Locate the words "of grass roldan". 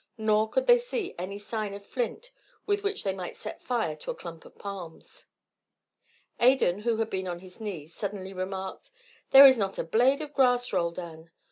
10.21-11.29